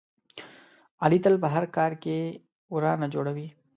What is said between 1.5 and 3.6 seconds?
هر کار کې ورانه جوړوي.